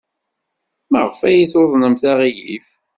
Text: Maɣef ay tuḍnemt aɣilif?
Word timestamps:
Maɣef 0.91 1.19
ay 1.27 1.39
tuḍnemt 1.51 2.03
aɣilif? 2.11 2.69